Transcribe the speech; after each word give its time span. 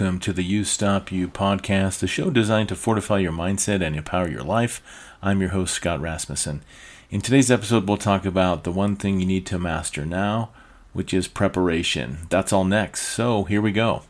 Welcome 0.00 0.20
to 0.20 0.32
the 0.32 0.42
You 0.42 0.64
Stop 0.64 1.12
You 1.12 1.28
podcast, 1.28 1.98
the 1.98 2.06
show 2.06 2.30
designed 2.30 2.70
to 2.70 2.74
fortify 2.74 3.18
your 3.18 3.32
mindset 3.32 3.82
and 3.82 3.94
empower 3.94 4.30
your 4.30 4.42
life. 4.42 4.80
I'm 5.22 5.42
your 5.42 5.50
host, 5.50 5.74
Scott 5.74 6.00
Rasmussen. 6.00 6.62
In 7.10 7.20
today's 7.20 7.50
episode, 7.50 7.86
we'll 7.86 7.98
talk 7.98 8.24
about 8.24 8.64
the 8.64 8.72
one 8.72 8.96
thing 8.96 9.20
you 9.20 9.26
need 9.26 9.44
to 9.44 9.58
master 9.58 10.06
now, 10.06 10.52
which 10.94 11.12
is 11.12 11.28
preparation. 11.28 12.20
That's 12.30 12.50
all 12.50 12.64
next. 12.64 13.02
So 13.02 13.44
here 13.44 13.60
we 13.60 13.72
go. 13.72 14.04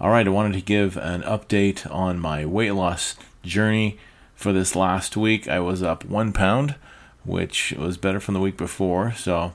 All 0.00 0.08
right, 0.08 0.26
I 0.26 0.30
wanted 0.30 0.54
to 0.54 0.62
give 0.62 0.96
an 0.96 1.20
update 1.24 1.88
on 1.94 2.18
my 2.18 2.46
weight 2.46 2.72
loss 2.72 3.14
journey 3.42 3.98
for 4.34 4.54
this 4.54 4.74
last 4.74 5.14
week. 5.14 5.46
I 5.46 5.60
was 5.60 5.82
up 5.82 6.06
one 6.06 6.32
pound, 6.32 6.76
which 7.26 7.74
was 7.76 7.98
better 7.98 8.18
from 8.18 8.32
the 8.32 8.40
week 8.40 8.56
before. 8.56 9.12
So 9.12 9.52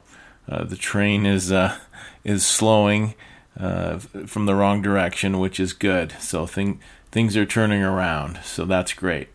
uh, 0.47 0.65
the 0.65 0.77
train 0.77 1.25
is 1.25 1.51
uh, 1.51 1.79
is 2.23 2.45
slowing 2.45 3.15
uh, 3.59 3.97
from 3.97 4.45
the 4.45 4.55
wrong 4.55 4.81
direction, 4.81 5.39
which 5.39 5.59
is 5.59 5.73
good. 5.73 6.13
So 6.19 6.45
thing, 6.45 6.79
things 7.11 7.35
are 7.35 7.45
turning 7.45 7.81
around. 7.81 8.39
So 8.43 8.65
that's 8.65 8.93
great. 8.93 9.29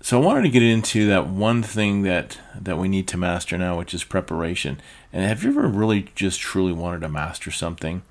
So 0.00 0.20
I 0.20 0.24
wanted 0.24 0.42
to 0.42 0.50
get 0.50 0.62
into 0.62 1.06
that 1.06 1.28
one 1.28 1.62
thing 1.62 2.02
that 2.02 2.38
that 2.60 2.76
we 2.76 2.88
need 2.88 3.08
to 3.08 3.16
master 3.16 3.56
now, 3.56 3.78
which 3.78 3.94
is 3.94 4.04
preparation. 4.04 4.78
And 5.14 5.24
have 5.24 5.42
you 5.42 5.48
ever 5.48 5.66
really 5.66 6.08
just 6.14 6.40
truly 6.40 6.74
wanted 6.74 7.00
to 7.00 7.08
master 7.08 7.50
something? 7.50 8.02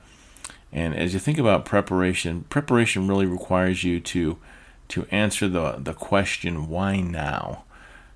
And 0.71 0.95
as 0.95 1.13
you 1.13 1.19
think 1.19 1.37
about 1.37 1.65
preparation, 1.65 2.45
preparation 2.49 3.07
really 3.07 3.27
requires 3.27 3.83
you 3.83 3.99
to 3.99 4.39
to 4.87 5.05
answer 5.11 5.47
the 5.47 5.73
the 5.77 5.93
question 5.93 6.67
why 6.67 6.99
now, 6.99 7.63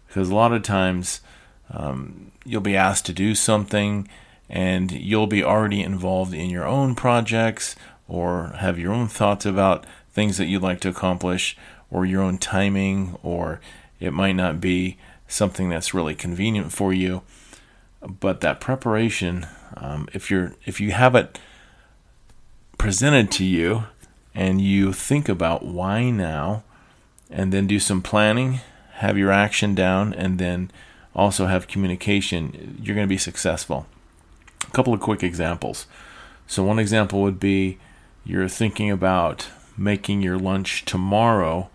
because 0.08 0.30
a 0.30 0.36
lot 0.36 0.53
of 0.53 0.64
times 0.64 1.22
um, 1.70 2.31
you'll 2.45 2.61
be 2.61 2.75
asked 2.75 3.05
to 3.05 3.14
do 3.14 3.36
something 3.36 4.08
and 4.50 4.92
you'll 4.92 5.28
be 5.28 5.44
already 5.44 5.81
involved 5.81 6.34
in 6.34 6.50
your 6.50 6.66
own 6.66 6.95
projects 6.95 7.76
or 8.08 8.54
have 8.58 8.80
your 8.80 8.94
own 8.94 9.08
thoughts 9.08 9.45
about 9.45 9.86
things 10.12 10.38
that 10.38 10.45
you'd 10.45 10.62
like 10.62 10.80
to 10.81 10.89
accomplish 10.89 11.58
or 11.92 12.06
your 12.06 12.22
own 12.22 12.38
timing 12.38 13.17
or 13.23 13.59
it 14.00 14.14
might 14.14 14.34
not 14.34 14.62
be 14.62 14.98
something 15.28 15.70
that's 15.70 15.94
really 15.94 16.16
convenient 16.16 16.72
for 16.72 16.94
you. 16.94 17.22
But 18.02 18.42
that 18.42 18.62
preparation 18.62 19.48
um, 19.76 20.08
if 20.14 20.31
you're 20.31 20.54
if 20.66 20.80
you 20.80 20.92
have 20.92 21.16
it 21.16 21.39
presented 22.78 23.32
to 23.32 23.44
you 23.44 23.84
and 24.34 24.61
you 24.61 24.94
think 24.94 25.28
about 25.28 25.66
why 25.66 26.09
now 26.09 26.64
and 27.30 27.52
then 27.52 27.67
do 27.67 27.80
some 27.80 28.02
planning 28.02 28.61
have 28.94 29.17
your 29.17 29.32
action 29.32 29.76
down 29.76 30.14
and 30.14 30.39
then 30.39 30.72
also 31.16 31.48
have 31.48 31.67
communication 31.67 32.80
you're 32.82 32.95
going 32.95 33.08
to 33.08 33.09
be 33.09 33.17
successful 33.17 33.88
a 34.68 34.72
couple 34.72 34.94
of 34.94 35.00
quick 35.00 35.23
examples. 35.23 35.88
So, 36.48 36.64
one 36.64 36.80
example 36.80 37.22
would 37.22 37.40
be 37.40 37.78
you're 38.26 38.48
thinking 38.48 38.92
about 38.92 39.48
making 39.78 40.22
your 40.22 40.38
lunch 40.38 40.86
tomorrow 40.86 41.70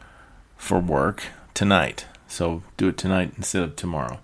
for 0.56 0.80
work 0.80 1.24
tonight. 1.54 2.06
So, 2.26 2.62
do 2.76 2.88
it 2.88 2.96
tonight 2.96 3.32
instead 3.36 3.62
of 3.62 3.76
tomorrow. 3.76 4.20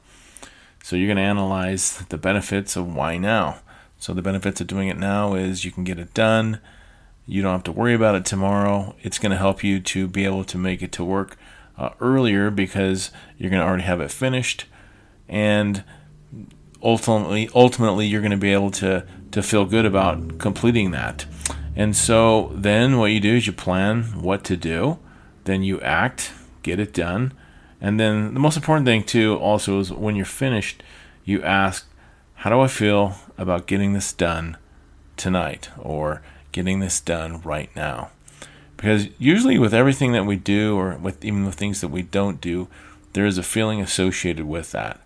So, 0.83 0.97
you're 0.97 1.09
going 1.09 1.17
to 1.19 1.23
analyze 1.23 1.99
the 2.09 2.19
benefits 2.19 2.77
of 2.77 2.95
why 2.95 3.19
now. 3.19 3.59
So, 3.99 4.15
the 4.15 4.23
benefits 4.23 4.61
of 4.61 4.67
doing 4.67 4.89
it 4.89 4.99
now 4.99 5.35
is 5.35 5.65
you 5.65 5.73
can 5.73 5.85
get 5.85 5.99
it 5.99 6.15
done. 6.15 6.61
You 7.27 7.43
don't 7.43 7.53
have 7.53 7.65
to 7.65 7.73
worry 7.73 7.95
about 7.95 8.15
it 8.15 8.25
tomorrow. 8.25 8.95
It's 9.03 9.19
going 9.19 9.33
to 9.33 9.39
help 9.39 9.63
you 9.63 9.81
to 9.81 10.09
be 10.09 10.25
able 10.25 10.45
to 10.45 10.57
make 10.57 10.83
it 10.83 10.93
to 10.93 11.05
work 11.05 11.37
uh, 11.77 11.91
earlier 12.01 12.51
because 12.51 13.11
you're 13.37 13.51
going 13.51 13.61
to 13.61 13.67
already 13.67 13.83
have 13.83 14.01
it 14.01 14.11
finished. 14.11 14.65
And 15.29 15.85
ultimately 16.83 17.49
ultimately 17.55 18.07
you're 18.07 18.21
going 18.21 18.31
to 18.31 18.37
be 18.37 18.53
able 18.53 18.71
to 18.71 19.05
to 19.31 19.43
feel 19.43 19.65
good 19.65 19.85
about 19.85 20.39
completing 20.39 20.91
that. 20.93 21.27
And 21.77 21.95
so 21.95 22.51
then 22.55 22.99
what 22.99 23.13
you 23.13 23.21
do 23.21 23.37
is 23.37 23.47
you 23.47 23.53
plan 23.53 24.21
what 24.21 24.43
to 24.45 24.57
do, 24.57 24.99
then 25.45 25.63
you 25.63 25.81
act, 25.81 26.33
get 26.63 26.81
it 26.81 26.93
done. 26.93 27.33
And 27.81 28.01
then 28.01 28.35
the 28.35 28.41
most 28.41 28.57
important 28.57 28.87
thing 28.87 29.05
too 29.05 29.37
also 29.37 29.79
is 29.79 29.93
when 29.93 30.17
you're 30.17 30.25
finished, 30.25 30.83
you 31.25 31.43
ask, 31.43 31.87
how 32.37 32.51
do 32.51 32.61
I 32.61 32.69
feel 32.69 33.17
about 33.37 33.67
getting 33.67 33.93
this 33.93 34.13
done 34.13 34.57
tonight 35.17 35.71
or 35.79 36.23
getting 36.53 36.81
this 36.81 37.01
done 37.01 37.41
right 37.43 37.75
now? 37.77 38.11
Because 38.77 39.09
usually 39.19 39.59
with 39.59 39.75
everything 39.75 40.13
that 40.13 40.25
we 40.25 40.37
do 40.37 40.77
or 40.77 40.97
with 40.97 41.25
even 41.25 41.45
the 41.45 41.53
things 41.53 41.81
that 41.81 41.89
we 41.89 42.03
don't 42.03 42.41
do, 42.41 42.69
there 43.13 43.27
is 43.27 43.39
a 43.39 43.43
feeling 43.43 43.81
associated 43.81 44.47
with 44.47 44.73
that. 44.73 45.01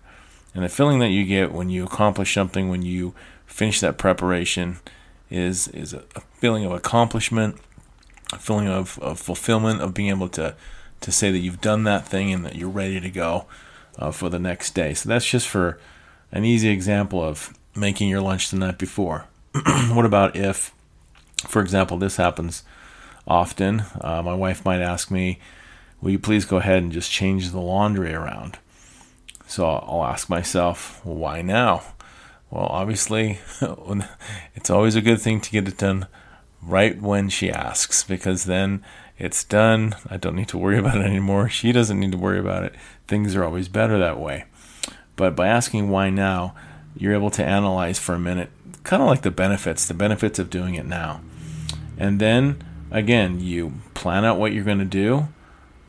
And 0.53 0.63
the 0.63 0.69
feeling 0.69 0.99
that 0.99 1.09
you 1.09 1.25
get 1.25 1.51
when 1.51 1.69
you 1.69 1.83
accomplish 1.83 2.33
something, 2.33 2.69
when 2.69 2.83
you 2.83 3.13
finish 3.45 3.79
that 3.79 3.97
preparation, 3.97 4.79
is 5.29 5.67
is 5.69 5.93
a, 5.93 6.03
feeling 6.35 6.65
of 6.65 6.71
accomplishment, 6.71 7.57
a 8.31 8.37
feeling 8.37 8.67
of, 8.67 8.99
of 8.99 9.19
fulfillment, 9.19 9.81
of 9.81 9.93
being 9.93 10.09
able 10.09 10.29
to 10.29 10.55
to 11.01 11.11
say 11.11 11.31
that 11.31 11.39
you've 11.39 11.61
done 11.61 11.83
that 11.83 12.07
thing 12.07 12.31
and 12.31 12.45
that 12.45 12.55
you're 12.55 12.69
ready 12.69 12.99
to 12.99 13.09
go 13.09 13.45
uh, 13.97 14.11
for 14.11 14.29
the 14.29 14.39
next 14.39 14.73
day. 14.73 14.93
So 14.93 15.09
that's 15.09 15.25
just 15.25 15.47
for 15.47 15.79
an 16.31 16.45
easy 16.45 16.69
example 16.69 17.21
of 17.21 17.53
making 17.75 18.09
your 18.09 18.21
lunch 18.21 18.49
the 18.49 18.57
night 18.57 18.77
before. 18.77 19.25
what 19.91 20.05
about 20.05 20.35
if, 20.35 20.73
for 21.47 21.61
example, 21.61 21.97
this 21.97 22.17
happens 22.17 22.63
often? 23.27 23.83
Uh, 23.99 24.21
my 24.21 24.33
wife 24.33 24.63
might 24.63 24.81
ask 24.81 25.11
me, 25.11 25.39
Will 26.01 26.11
you 26.11 26.19
please 26.19 26.43
go 26.43 26.57
ahead 26.57 26.83
and 26.83 26.91
just 26.91 27.09
change 27.09 27.51
the 27.51 27.61
laundry 27.61 28.13
around? 28.13 28.57
So 29.53 29.67
I'll 29.67 30.03
ask 30.03 30.29
myself, 30.29 30.99
why 31.05 31.43
now? 31.43 31.83
Well, 32.49 32.65
obviously, 32.65 33.37
it's 34.55 34.71
always 34.71 34.95
a 34.95 35.01
good 35.01 35.21
thing 35.21 35.41
to 35.41 35.51
get 35.51 35.67
it 35.67 35.77
done 35.77 36.07
right 36.63 36.99
when 36.99 37.29
she 37.29 37.51
asks 37.51 38.03
because 38.03 38.45
then 38.45 38.83
it's 39.19 39.43
done. 39.43 39.95
I 40.09 40.17
don't 40.17 40.35
need 40.35 40.47
to 40.47 40.57
worry 40.57 40.77
about 40.79 40.97
it 40.97 41.05
anymore. 41.05 41.49
She 41.49 41.71
doesn't 41.71 41.99
need 41.99 42.13
to 42.13 42.17
worry 42.17 42.39
about 42.39 42.63
it. 42.63 42.73
Things 43.07 43.35
are 43.35 43.43
always 43.43 43.67
better 43.67 43.99
that 43.99 44.19
way. 44.19 44.45
But 45.15 45.35
by 45.35 45.49
asking 45.49 45.89
why 45.89 46.09
now, 46.09 46.55
you're 46.97 47.13
able 47.13 47.29
to 47.29 47.45
analyze 47.45 47.99
for 47.99 48.15
a 48.15 48.19
minute, 48.19 48.49
kind 48.81 49.03
of 49.03 49.07
like 49.07 49.21
the 49.21 49.29
benefits, 49.29 49.87
the 49.87 49.93
benefits 49.93 50.39
of 50.39 50.49
doing 50.49 50.73
it 50.73 50.87
now. 50.87 51.21
And 51.99 52.19
then 52.19 52.63
again, 52.89 53.39
you 53.39 53.73
plan 53.93 54.25
out 54.25 54.39
what 54.39 54.51
you're 54.51 54.63
going 54.63 54.79
to 54.79 54.83
do. 54.83 55.27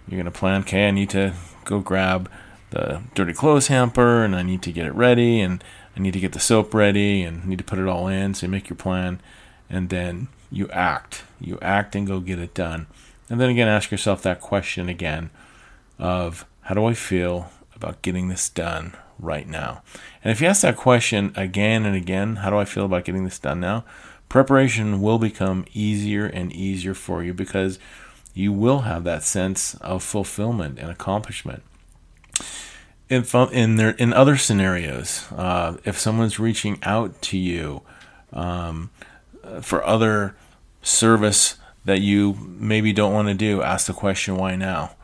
You're 0.06 0.20
going 0.20 0.26
to 0.26 0.38
plan, 0.38 0.60
okay, 0.60 0.86
I 0.86 0.90
need 0.90 1.08
to 1.10 1.32
go 1.64 1.80
grab 1.80 2.30
the 2.70 3.02
dirty 3.14 3.32
clothes 3.32 3.68
hamper 3.68 4.24
and 4.24 4.34
I 4.34 4.42
need 4.42 4.62
to 4.62 4.72
get 4.72 4.86
it 4.86 4.94
ready 4.94 5.40
and 5.40 5.62
I 5.96 6.00
need 6.00 6.12
to 6.14 6.20
get 6.20 6.32
the 6.32 6.40
soap 6.40 6.74
ready 6.74 7.22
and 7.22 7.46
need 7.46 7.58
to 7.58 7.64
put 7.64 7.78
it 7.78 7.86
all 7.86 8.08
in. 8.08 8.34
So 8.34 8.46
you 8.46 8.50
make 8.50 8.68
your 8.68 8.76
plan 8.76 9.20
and 9.70 9.90
then 9.90 10.28
you 10.50 10.68
act. 10.70 11.24
You 11.40 11.58
act 11.62 11.94
and 11.94 12.06
go 12.06 12.20
get 12.20 12.38
it 12.38 12.54
done. 12.54 12.86
And 13.30 13.40
then 13.40 13.50
again, 13.50 13.68
ask 13.68 13.90
yourself 13.90 14.22
that 14.22 14.40
question 14.40 14.88
again 14.88 15.30
of 15.98 16.46
how 16.62 16.74
do 16.74 16.84
I 16.84 16.94
feel 16.94 17.50
about 17.74 18.02
getting 18.02 18.28
this 18.28 18.48
done 18.48 18.94
right 19.18 19.48
now? 19.48 19.82
And 20.22 20.30
if 20.30 20.40
you 20.40 20.46
ask 20.46 20.62
that 20.62 20.76
question 20.76 21.32
again 21.36 21.84
and 21.84 21.96
again, 21.96 22.36
how 22.36 22.50
do 22.50 22.56
I 22.56 22.64
feel 22.64 22.84
about 22.84 23.04
getting 23.04 23.24
this 23.24 23.38
done 23.38 23.60
now? 23.60 23.84
Preparation 24.28 25.00
will 25.00 25.18
become 25.18 25.64
easier 25.72 26.26
and 26.26 26.52
easier 26.52 26.94
for 26.94 27.22
you 27.22 27.32
because 27.32 27.78
you 28.32 28.52
will 28.52 28.80
have 28.80 29.04
that 29.04 29.22
sense 29.22 29.74
of 29.76 30.02
fulfillment 30.02 30.78
and 30.78 30.90
accomplishment 30.90 31.62
in 33.08 33.24
in 33.52 33.76
there 33.76 33.90
in 33.90 34.12
other 34.12 34.36
scenarios, 34.36 35.30
uh, 35.32 35.76
if 35.84 35.98
someone's 35.98 36.38
reaching 36.38 36.78
out 36.82 37.20
to 37.22 37.38
you 37.38 37.82
um, 38.32 38.90
for 39.60 39.84
other 39.84 40.34
service 40.82 41.56
that 41.84 42.00
you 42.00 42.34
maybe 42.34 42.92
don't 42.92 43.12
want 43.12 43.28
to 43.28 43.34
do, 43.34 43.62
ask 43.62 43.86
the 43.86 43.92
question 43.92 44.36
why 44.36 44.56
now, 44.56 44.96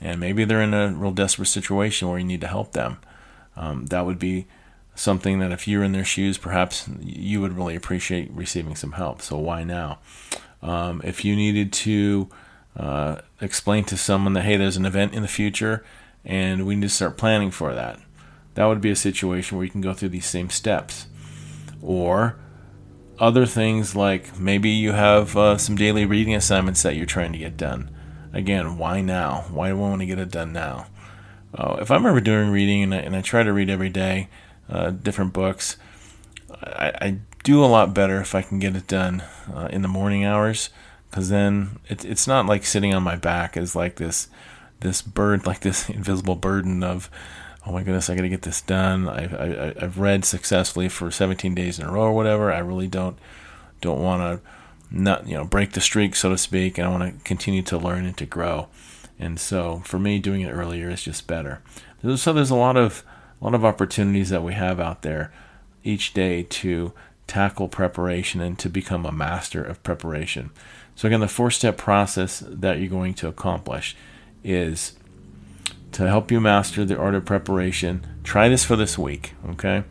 and 0.00 0.20
maybe 0.20 0.44
they're 0.44 0.62
in 0.62 0.74
a 0.74 0.88
real 0.88 1.12
desperate 1.12 1.46
situation 1.46 2.08
where 2.08 2.18
you 2.18 2.24
need 2.24 2.42
to 2.42 2.46
help 2.46 2.72
them. 2.72 2.98
Um, 3.56 3.86
that 3.86 4.04
would 4.04 4.18
be 4.18 4.46
something 4.94 5.38
that 5.38 5.52
if 5.52 5.66
you're 5.66 5.82
in 5.82 5.92
their 5.92 6.04
shoes, 6.04 6.36
perhaps 6.36 6.88
you 7.00 7.40
would 7.40 7.56
really 7.56 7.74
appreciate 7.74 8.30
receiving 8.32 8.76
some 8.76 8.92
help. 8.92 9.22
So 9.22 9.38
why 9.38 9.64
now? 9.64 9.98
Um, 10.62 11.00
if 11.04 11.24
you 11.24 11.36
needed 11.36 11.72
to 11.72 12.28
uh, 12.76 13.16
explain 13.40 13.84
to 13.84 13.96
someone 13.96 14.34
that 14.34 14.42
hey, 14.44 14.56
there's 14.56 14.76
an 14.76 14.84
event 14.84 15.14
in 15.14 15.22
the 15.22 15.28
future 15.28 15.84
and 16.26 16.66
we 16.66 16.74
need 16.74 16.82
to 16.82 16.88
start 16.88 17.16
planning 17.16 17.50
for 17.50 17.72
that. 17.72 18.00
That 18.54 18.66
would 18.66 18.80
be 18.80 18.90
a 18.90 18.96
situation 18.96 19.56
where 19.56 19.64
you 19.64 19.70
can 19.70 19.80
go 19.80 19.94
through 19.94 20.08
these 20.10 20.26
same 20.26 20.50
steps. 20.50 21.06
Or 21.80 22.38
other 23.18 23.46
things 23.46 23.94
like 23.94 24.38
maybe 24.38 24.70
you 24.70 24.92
have 24.92 25.36
uh, 25.36 25.56
some 25.56 25.76
daily 25.76 26.04
reading 26.04 26.34
assignments 26.34 26.82
that 26.82 26.96
you're 26.96 27.06
trying 27.06 27.32
to 27.32 27.38
get 27.38 27.56
done. 27.56 27.90
Again, 28.32 28.76
why 28.76 29.00
now? 29.00 29.46
Why 29.50 29.68
do 29.68 29.76
I 29.76 29.78
want 29.78 30.00
to 30.00 30.06
get 30.06 30.18
it 30.18 30.30
done 30.30 30.52
now? 30.52 30.88
Uh, 31.54 31.76
if 31.80 31.90
I'm 31.90 32.04
ever 32.04 32.20
doing 32.20 32.50
reading 32.50 32.82
and 32.82 32.94
I, 32.94 32.98
and 32.98 33.16
I 33.16 33.22
try 33.22 33.42
to 33.42 33.52
read 33.52 33.70
every 33.70 33.88
day, 33.88 34.28
uh, 34.68 34.90
different 34.90 35.32
books, 35.32 35.76
I, 36.50 36.92
I, 37.00 37.18
do 37.44 37.64
a 37.64 37.66
lot 37.66 37.94
better 37.94 38.20
if 38.20 38.34
I 38.34 38.42
can 38.42 38.58
get 38.58 38.74
it 38.74 38.88
done 38.88 39.22
uh, 39.54 39.68
in 39.70 39.82
the 39.82 39.88
morning 39.88 40.24
hours 40.24 40.70
because 41.08 41.28
then 41.28 41.78
it, 41.88 42.04
it's 42.04 42.26
not 42.26 42.46
like 42.46 42.64
sitting 42.64 42.92
on 42.92 43.04
my 43.04 43.14
back 43.14 43.56
as 43.56 43.76
like 43.76 43.96
this 43.96 44.26
this 44.80 45.02
burden, 45.02 45.44
like 45.46 45.60
this 45.60 45.88
invisible 45.90 46.36
burden 46.36 46.82
of, 46.82 47.10
oh 47.66 47.72
my 47.72 47.82
goodness, 47.82 48.08
I 48.08 48.14
got 48.14 48.22
to 48.22 48.28
get 48.28 48.42
this 48.42 48.60
done. 48.60 49.08
I've, 49.08 49.34
I, 49.34 49.74
I've 49.80 49.98
read 49.98 50.24
successfully 50.24 50.88
for 50.88 51.10
17 51.10 51.54
days 51.54 51.78
in 51.78 51.86
a 51.86 51.92
row 51.92 52.02
or 52.02 52.12
whatever. 52.12 52.52
I 52.52 52.58
really 52.58 52.88
don't 52.88 53.18
don't 53.82 54.02
want 54.02 54.22
to 54.22 54.50
not 54.90 55.26
you 55.26 55.34
know 55.34 55.44
break 55.44 55.72
the 55.72 55.80
streak, 55.80 56.14
so 56.14 56.30
to 56.30 56.38
speak, 56.38 56.78
and 56.78 56.86
I 56.86 56.90
want 56.90 57.18
to 57.18 57.24
continue 57.24 57.62
to 57.62 57.78
learn 57.78 58.04
and 58.04 58.16
to 58.16 58.26
grow. 58.26 58.68
And 59.18 59.40
so 59.40 59.82
for 59.84 59.98
me, 59.98 60.18
doing 60.18 60.42
it 60.42 60.50
earlier 60.50 60.90
is 60.90 61.02
just 61.02 61.26
better. 61.26 61.60
So 62.16 62.32
there's 62.32 62.50
a 62.50 62.56
lot 62.56 62.76
of 62.76 63.04
a 63.40 63.44
lot 63.44 63.54
of 63.54 63.64
opportunities 63.64 64.30
that 64.30 64.42
we 64.42 64.54
have 64.54 64.80
out 64.80 65.02
there 65.02 65.32
each 65.82 66.12
day 66.14 66.42
to 66.42 66.92
tackle 67.26 67.68
preparation 67.68 68.40
and 68.40 68.58
to 68.58 68.68
become 68.68 69.04
a 69.04 69.12
master 69.12 69.62
of 69.62 69.82
preparation. 69.82 70.50
So 70.94 71.08
again, 71.08 71.20
the 71.20 71.28
four-step 71.28 71.76
process 71.76 72.42
that 72.46 72.78
you're 72.78 72.88
going 72.88 73.14
to 73.14 73.28
accomplish 73.28 73.96
is 74.46 74.94
to 75.92 76.08
help 76.08 76.30
you 76.30 76.40
master 76.40 76.84
the 76.84 76.98
art 76.98 77.14
of 77.14 77.24
preparation. 77.24 78.06
Try 78.22 78.48
this 78.48 78.64
for 78.64 78.76
this 78.76 78.98
week, 78.98 79.34
okay? 79.48 79.84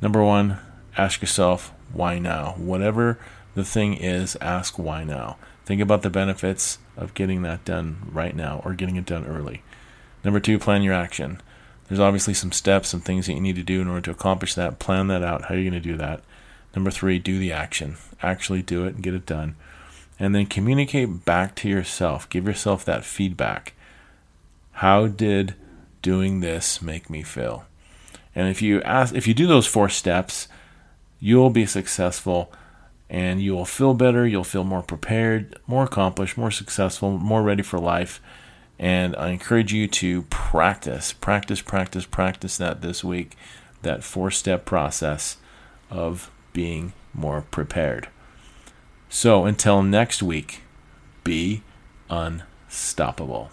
Number 0.00 0.22
1, 0.22 0.58
ask 0.96 1.20
yourself 1.20 1.72
why 1.92 2.18
now. 2.18 2.54
Whatever 2.56 3.18
the 3.54 3.64
thing 3.64 3.94
is, 3.94 4.36
ask 4.40 4.78
why 4.78 5.04
now. 5.04 5.36
Think 5.64 5.80
about 5.80 6.02
the 6.02 6.10
benefits 6.10 6.78
of 6.96 7.14
getting 7.14 7.42
that 7.42 7.64
done 7.64 8.08
right 8.12 8.36
now 8.36 8.62
or 8.64 8.74
getting 8.74 8.96
it 8.96 9.06
done 9.06 9.26
early. 9.26 9.62
Number 10.24 10.40
two, 10.40 10.58
plan 10.58 10.82
your 10.82 10.94
action. 10.94 11.40
There's 11.88 12.00
obviously 12.00 12.34
some 12.34 12.52
steps, 12.52 12.88
some 12.88 13.00
things 13.00 13.26
that 13.26 13.34
you 13.34 13.40
need 13.40 13.56
to 13.56 13.62
do 13.62 13.80
in 13.80 13.88
order 13.88 14.02
to 14.02 14.10
accomplish 14.10 14.54
that. 14.54 14.78
Plan 14.78 15.06
that 15.08 15.22
out. 15.22 15.46
How 15.46 15.54
are 15.54 15.58
you 15.58 15.70
going 15.70 15.82
to 15.82 15.88
do 15.88 15.96
that? 15.96 16.22
Number 16.74 16.90
three, 16.90 17.18
do 17.18 17.38
the 17.38 17.52
action. 17.52 17.96
Actually 18.22 18.62
do 18.62 18.84
it 18.86 18.94
and 18.94 19.02
get 19.02 19.14
it 19.14 19.26
done. 19.26 19.56
And 20.18 20.34
then 20.34 20.46
communicate 20.46 21.24
back 21.24 21.54
to 21.56 21.68
yourself. 21.68 22.28
Give 22.28 22.46
yourself 22.46 22.84
that 22.84 23.04
feedback. 23.04 23.74
How 24.80 25.06
did 25.06 25.54
doing 26.02 26.40
this 26.40 26.82
make 26.82 27.08
me 27.08 27.22
feel? 27.22 27.64
And 28.34 28.48
if 28.48 28.60
you 28.60 28.82
ask, 28.82 29.14
if 29.14 29.26
you 29.26 29.32
do 29.32 29.46
those 29.46 29.66
four 29.66 29.88
steps, 29.88 30.48
you'll 31.18 31.48
be 31.48 31.64
successful 31.64 32.52
and 33.08 33.40
you 33.40 33.54
will 33.54 33.64
feel 33.64 33.94
better. 33.94 34.26
You'll 34.26 34.44
feel 34.44 34.64
more 34.64 34.82
prepared, 34.82 35.58
more 35.66 35.84
accomplished, 35.84 36.36
more 36.36 36.50
successful, 36.50 37.16
more 37.16 37.42
ready 37.42 37.62
for 37.62 37.78
life. 37.78 38.20
And 38.78 39.16
I 39.16 39.30
encourage 39.30 39.72
you 39.72 39.88
to 39.88 40.22
practice, 40.24 41.14
practice, 41.14 41.62
practice, 41.62 42.04
practice 42.04 42.58
that 42.58 42.82
this 42.82 43.02
week, 43.02 43.34
that 43.80 44.04
four 44.04 44.30
step 44.30 44.66
process 44.66 45.38
of 45.88 46.30
being 46.52 46.92
more 47.14 47.46
prepared. 47.50 48.08
So 49.08 49.46
until 49.46 49.82
next 49.82 50.22
week, 50.22 50.64
be 51.24 51.62
unstoppable. 52.10 53.50